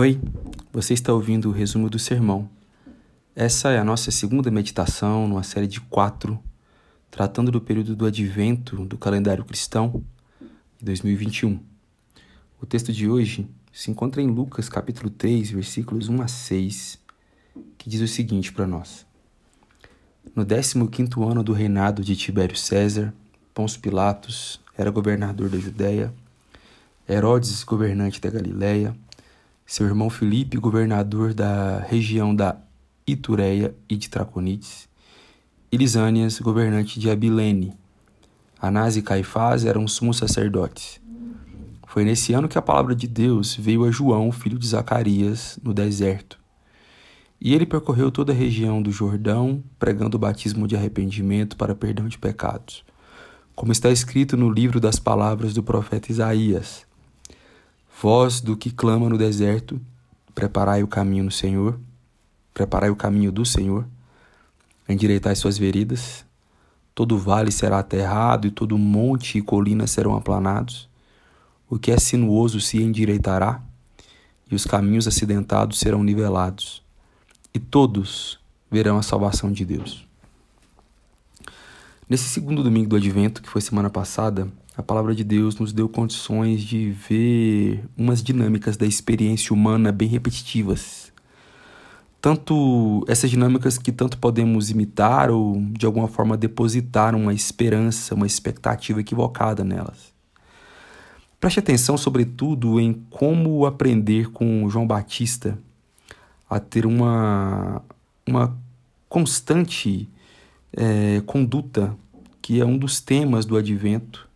[0.00, 0.18] Oi,
[0.72, 2.48] você está ouvindo o resumo do sermão.
[3.36, 6.42] Essa é a nossa segunda meditação numa série de quatro,
[7.10, 10.02] tratando do período do advento do calendário cristão
[10.78, 11.60] de 2021.
[12.62, 16.98] O texto de hoje se encontra em Lucas capítulo 3, versículos 1 a 6,
[17.76, 19.04] que diz o seguinte para nós.
[20.34, 23.12] No 15 ano do reinado de Tibério César,
[23.52, 26.10] Pôncio Pilatos era governador da Judéia,
[27.06, 28.96] Herodes governante da Galiléia,
[29.70, 32.56] seu irmão Filipe, governador da região da
[33.06, 34.88] Itureia e de Traconites,
[35.70, 37.72] e Lisânias, governante de Abilene.
[38.60, 41.00] Anás e Caifás eram sumos sacerdotes.
[41.86, 45.72] Foi nesse ano que a palavra de Deus veio a João, filho de Zacarias, no
[45.72, 46.36] deserto.
[47.40, 52.08] E ele percorreu toda a região do Jordão, pregando o batismo de arrependimento para perdão
[52.08, 52.84] de pecados,
[53.54, 56.89] como está escrito no livro das palavras do profeta Isaías.
[58.02, 59.78] Voz do que clama no deserto,
[60.34, 61.78] preparai o caminho no Senhor,
[62.54, 63.84] preparai o caminho do Senhor,
[64.88, 66.24] endireitai suas veredas,
[66.94, 70.88] todo vale será aterrado e todo monte e colina serão aplanados.
[71.68, 73.60] O que é sinuoso se endireitará,
[74.50, 76.82] e os caminhos acidentados serão nivelados,
[77.52, 78.40] e todos
[78.70, 80.06] verão a salvação de Deus.
[82.08, 84.50] Nesse segundo domingo do Advento, que foi semana passada,
[84.80, 90.08] a palavra de Deus nos deu condições de ver umas dinâmicas da experiência humana bem
[90.08, 91.12] repetitivas.
[92.18, 98.26] Tanto essas dinâmicas que tanto podemos imitar ou de alguma forma depositar uma esperança, uma
[98.26, 100.14] expectativa equivocada nelas.
[101.38, 105.58] Preste atenção, sobretudo, em como aprender com João Batista
[106.48, 107.82] a ter uma,
[108.26, 108.56] uma
[109.10, 110.08] constante
[110.72, 111.94] é, conduta,
[112.40, 114.29] que é um dos temas do advento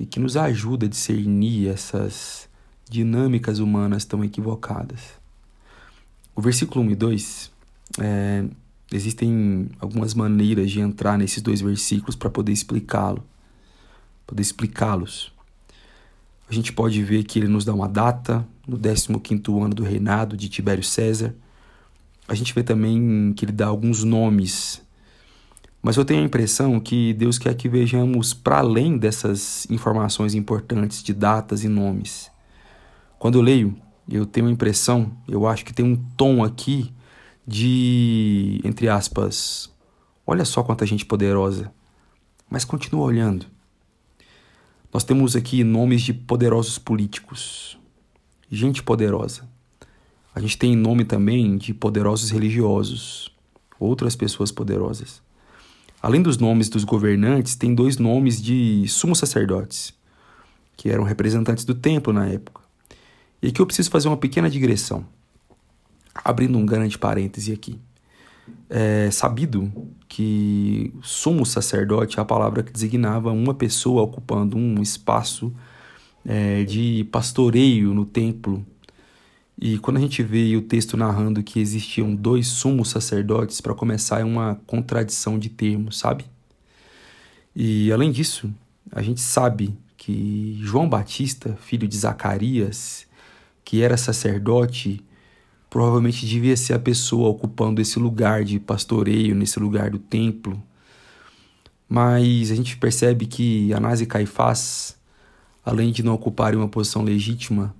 [0.00, 2.48] e que nos ajuda a discernir essas
[2.88, 4.98] dinâmicas humanas tão equivocadas.
[6.34, 7.52] O versículo 1 e 2,
[8.00, 8.44] é,
[8.90, 13.22] existem algumas maneiras de entrar nesses dois versículos para poder explicá-lo,
[14.26, 15.30] poder explicá-los.
[16.48, 20.34] A gente pode ver que ele nos dá uma data, no 15º ano do reinado
[20.34, 21.34] de Tibério César.
[22.26, 24.80] A gente vê também que ele dá alguns nomes
[25.82, 31.02] mas eu tenho a impressão que Deus quer que vejamos para além dessas informações importantes
[31.02, 32.30] de datas e nomes.
[33.18, 33.74] Quando eu leio,
[34.08, 36.92] eu tenho a impressão, eu acho que tem um tom aqui
[37.46, 39.72] de, entre aspas,
[40.26, 41.72] olha só quanta gente poderosa,
[42.48, 43.46] mas continua olhando.
[44.92, 47.78] Nós temos aqui nomes de poderosos políticos,
[48.50, 49.48] gente poderosa.
[50.34, 53.30] A gente tem nome também de poderosos religiosos,
[53.78, 55.22] outras pessoas poderosas.
[56.02, 59.92] Além dos nomes dos governantes, tem dois nomes de sumos sacerdotes,
[60.76, 62.62] que eram representantes do templo na época.
[63.42, 65.04] E aqui eu preciso fazer uma pequena digressão,
[66.14, 67.78] abrindo um grande parêntese aqui.
[68.68, 69.70] É sabido
[70.08, 75.52] que sumo sacerdote é a palavra que designava uma pessoa ocupando um espaço
[76.24, 78.64] é, de pastoreio no templo
[79.60, 84.20] e quando a gente vê o texto narrando que existiam dois sumos sacerdotes, para começar,
[84.20, 86.24] é uma contradição de termos, sabe?
[87.54, 88.50] E além disso,
[88.90, 93.06] a gente sabe que João Batista, filho de Zacarias,
[93.62, 95.04] que era sacerdote,
[95.68, 100.60] provavelmente devia ser a pessoa ocupando esse lugar de pastoreio, nesse lugar do templo.
[101.86, 104.96] Mas a gente percebe que Anás e Caifás,
[105.62, 107.74] além de não ocuparem uma posição legítima,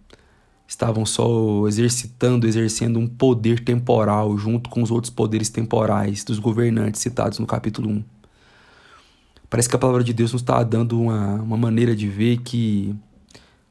[0.70, 7.00] estavam só exercitando, exercendo um poder temporal junto com os outros poderes temporais dos governantes
[7.00, 8.04] citados no capítulo 1.
[9.50, 12.94] Parece que a palavra de Deus nos está dando uma, uma maneira de ver que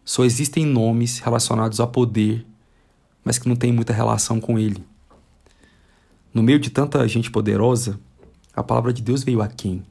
[0.03, 2.45] só existem nomes relacionados a poder,
[3.23, 4.83] mas que não tem muita relação com ele.
[6.33, 7.97] No meio de tanta gente poderosa,
[8.53, 9.85] a palavra de Deus veio a quem?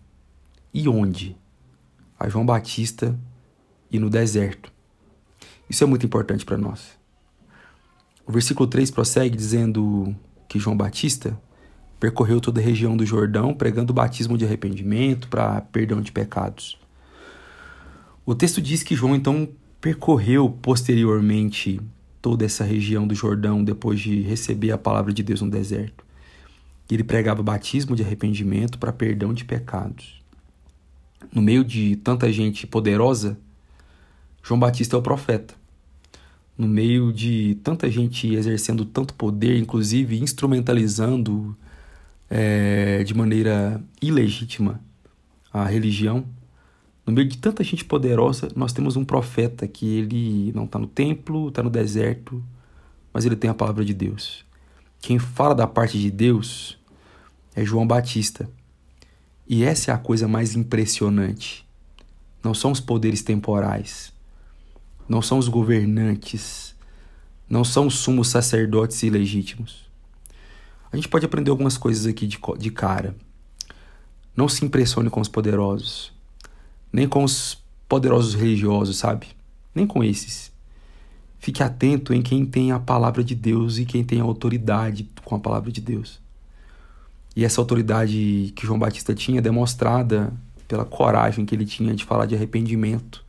[0.74, 1.34] E onde?
[2.20, 3.18] A João Batista
[3.90, 4.70] e no deserto.
[5.70, 6.97] Isso é muito importante para nós.
[8.28, 10.14] O versículo 3 prossegue dizendo
[10.46, 11.40] que João Batista
[11.98, 16.78] percorreu toda a região do Jordão pregando o batismo de arrependimento para perdão de pecados.
[18.26, 19.48] O texto diz que João então
[19.80, 21.80] percorreu posteriormente
[22.20, 26.04] toda essa região do Jordão depois de receber a palavra de Deus no deserto.
[26.90, 30.22] Ele pregava batismo de arrependimento para perdão de pecados.
[31.32, 33.38] No meio de tanta gente poderosa,
[34.42, 35.54] João Batista é o profeta
[36.58, 41.56] no meio de tanta gente exercendo tanto poder, inclusive instrumentalizando
[42.28, 44.80] é, de maneira ilegítima
[45.52, 46.26] a religião,
[47.06, 50.86] no meio de tanta gente poderosa, nós temos um profeta que ele não está no
[50.86, 52.44] templo, está no deserto,
[53.14, 54.44] mas ele tem a palavra de Deus.
[55.00, 56.76] Quem fala da parte de Deus
[57.54, 58.50] é João Batista.
[59.48, 61.66] E essa é a coisa mais impressionante.
[62.44, 64.12] Não são os poderes temporais,
[65.08, 66.74] não são os governantes,
[67.48, 69.88] não são os sumos sacerdotes ilegítimos.
[70.92, 73.16] A gente pode aprender algumas coisas aqui de, de cara.
[74.36, 76.12] Não se impressione com os poderosos,
[76.92, 77.58] nem com os
[77.88, 79.28] poderosos religiosos, sabe?
[79.74, 80.52] Nem com esses.
[81.38, 85.36] Fique atento em quem tem a palavra de Deus e quem tem a autoridade com
[85.36, 86.20] a palavra de Deus.
[87.34, 90.32] E essa autoridade que João Batista tinha demonstrada
[90.66, 93.24] pela coragem que ele tinha de falar de arrependimento,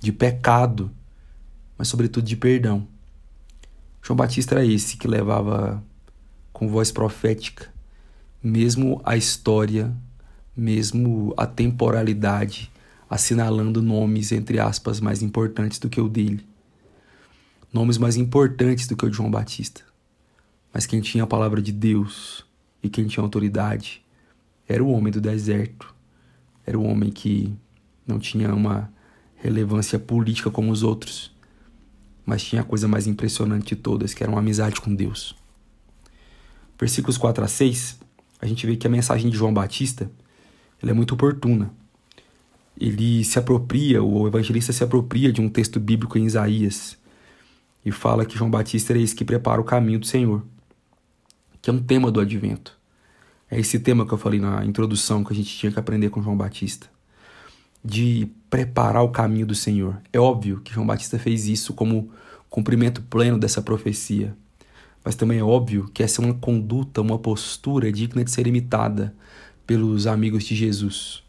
[0.00, 0.90] de pecado,
[1.76, 2.86] mas sobretudo de perdão.
[4.02, 5.82] João Batista era esse que levava
[6.52, 7.72] com voz profética,
[8.42, 9.94] mesmo a história,
[10.56, 12.70] mesmo a temporalidade,
[13.08, 16.44] assinalando nomes, entre aspas, mais importantes do que o dele.
[17.72, 19.82] Nomes mais importantes do que o de João Batista.
[20.72, 22.44] Mas quem tinha a palavra de Deus
[22.82, 24.04] e quem tinha autoridade
[24.68, 25.94] era o homem do deserto.
[26.66, 27.52] Era o homem que
[28.06, 28.92] não tinha uma
[29.38, 31.32] relevância política como os outros,
[32.26, 35.34] mas tinha a coisa mais impressionante de todas, que era uma amizade com Deus.
[36.78, 37.98] Versículos 4 a 6,
[38.40, 40.10] a gente vê que a mensagem de João Batista
[40.82, 41.70] é muito oportuna.
[42.80, 46.96] Ele se apropria, o evangelista se apropria de um texto bíblico em Isaías
[47.84, 50.44] e fala que João Batista é esse que prepara o caminho do Senhor,
[51.60, 52.76] que é um tema do advento.
[53.50, 56.22] É esse tema que eu falei na introdução que a gente tinha que aprender com
[56.22, 56.88] João Batista
[57.88, 59.98] de preparar o caminho do Senhor.
[60.12, 62.10] É óbvio que João Batista fez isso como
[62.50, 64.36] cumprimento pleno dessa profecia.
[65.02, 69.14] Mas também é óbvio que essa é uma conduta, uma postura digna de ser imitada
[69.66, 71.22] pelos amigos de Jesus.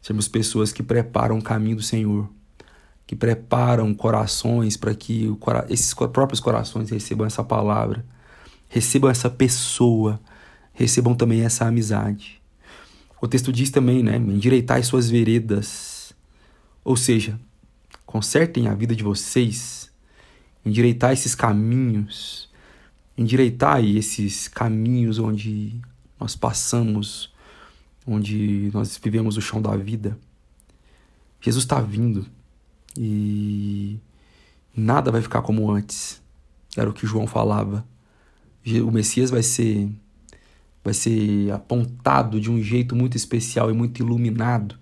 [0.00, 2.28] Sermos pessoas que preparam o caminho do Senhor,
[3.04, 5.28] que preparam corações para que
[5.68, 8.04] esses próprios corações recebam essa palavra,
[8.68, 10.20] recebam essa pessoa,
[10.72, 12.40] recebam também essa amizade.
[13.20, 14.18] O texto diz também, né?
[14.18, 15.95] Endireitai suas veredas.
[16.86, 17.36] Ou seja,
[18.06, 19.90] consertem a vida de vocês,
[20.64, 22.48] endireitai esses caminhos,
[23.18, 25.80] endireitai esses caminhos onde
[26.16, 27.34] nós passamos,
[28.06, 30.16] onde nós vivemos o chão da vida.
[31.40, 32.24] Jesus está vindo
[32.96, 33.98] e
[34.72, 36.22] nada vai ficar como antes.
[36.76, 37.84] Era o que João falava.
[38.64, 39.90] O Messias vai ser
[40.84, 44.78] vai ser apontado de um jeito muito especial e muito iluminado,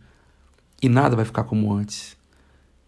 [0.84, 2.14] e nada vai ficar como antes.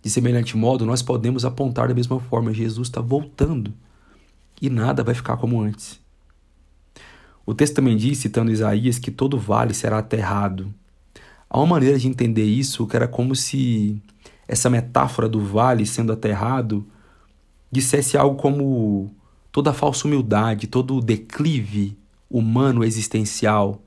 [0.03, 3.73] De semelhante modo, nós podemos apontar da mesma forma: Jesus está voltando
[4.61, 5.99] e nada vai ficar como antes.
[7.47, 10.75] O texto também diz, citando Isaías, que todo vale será aterrado.
[11.49, 13.99] Há uma maneira de entender isso que era como se
[14.47, 16.87] essa metáfora do vale sendo aterrado
[17.73, 19.11] dissesse algo como
[19.51, 21.97] toda falsa humildade, todo declive
[22.29, 23.81] humano existencial,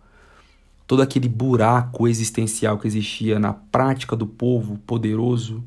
[0.90, 5.64] todo aquele buraco existencial que existia na prática do povo poderoso,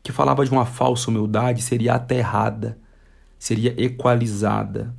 [0.00, 2.78] que falava de uma falsa humildade, seria aterrada,
[3.36, 4.94] seria equalizada.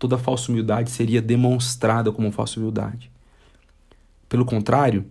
[0.00, 3.08] Toda falsa humildade seria demonstrada como falsa humildade.
[4.28, 5.06] Pelo contrário,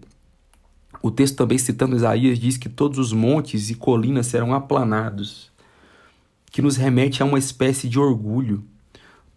[1.01, 5.49] o texto também citando Isaías diz que todos os montes e colinas serão aplanados,
[6.51, 8.65] que nos remete a uma espécie de orgulho,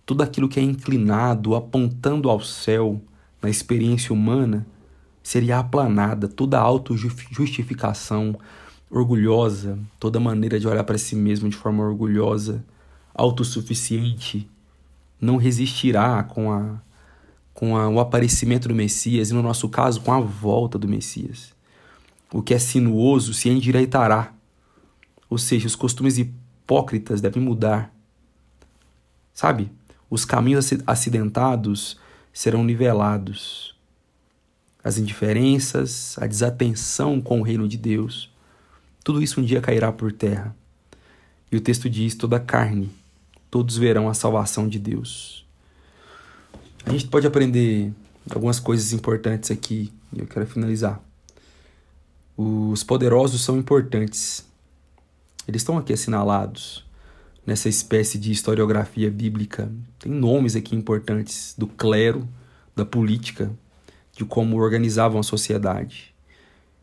[0.05, 3.00] tudo aquilo que é inclinado, apontando ao céu,
[3.45, 4.67] na experiência humana,
[5.23, 8.35] seria aplanada, toda autojustificação
[8.91, 12.65] orgulhosa, toda maneira de olhar para si mesmo de forma orgulhosa,
[13.15, 14.49] autossuficiente,
[15.21, 16.81] não resistirá com, a,
[17.53, 21.53] com a, o aparecimento do Messias, e no nosso caso, com a volta do Messias.
[22.33, 24.33] O que é sinuoso se endireitará,
[25.29, 27.95] ou seja, os costumes hipócritas devem mudar.
[29.35, 29.71] Sabe?
[30.09, 32.03] Os caminhos acidentados
[32.35, 33.73] serão nivelados.
[34.83, 38.31] As indiferenças, a desatenção com o reino de Deus,
[39.03, 40.55] tudo isso um dia cairá por terra.
[41.50, 42.91] E o texto diz: toda carne,
[43.50, 45.47] todos verão a salvação de Deus.
[46.85, 47.93] A gente pode aprender
[48.29, 51.00] algumas coisas importantes aqui e eu quero finalizar.
[52.37, 54.45] Os poderosos são importantes.
[55.47, 56.85] Eles estão aqui assinalados
[57.47, 59.71] nessa espécie de historiografia bíblica.
[59.99, 62.29] Tem nomes aqui importantes do clero,
[62.75, 63.51] da política,
[64.13, 66.15] de como organizavam a sociedade.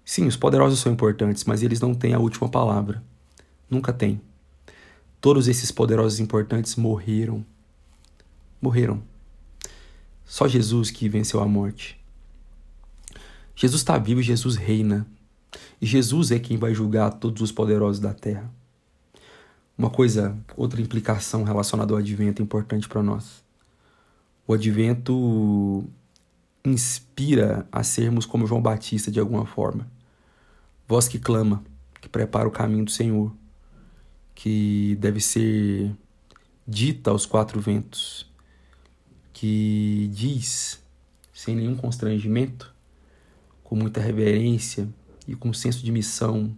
[0.03, 3.03] Sim, os poderosos são importantes, mas eles não têm a última palavra.
[3.69, 4.21] Nunca tem.
[5.19, 7.45] Todos esses poderosos importantes morreram.
[8.61, 9.01] Morreram.
[10.25, 11.99] Só Jesus que venceu a morte.
[13.55, 15.05] Jesus está vivo e Jesus reina.
[15.79, 18.51] E Jesus é quem vai julgar todos os poderosos da terra.
[19.81, 23.43] Uma coisa, outra implicação relacionada ao advento importante para nós.
[24.45, 25.83] O advento
[26.63, 29.87] inspira a sermos como João Batista de alguma forma.
[30.87, 31.63] Voz que clama,
[31.99, 33.33] que prepara o caminho do Senhor,
[34.35, 35.91] que deve ser
[36.67, 38.29] dita aos quatro ventos,
[39.33, 40.79] que diz,
[41.33, 42.71] sem nenhum constrangimento,
[43.63, 44.87] com muita reverência
[45.27, 46.55] e com senso de missão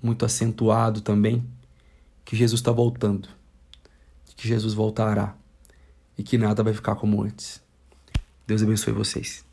[0.00, 1.44] muito acentuado também,
[2.28, 3.26] que Jesus está voltando,
[4.36, 5.34] que Jesus voltará
[6.18, 7.62] e que nada vai ficar como antes.
[8.46, 9.47] Deus abençoe vocês.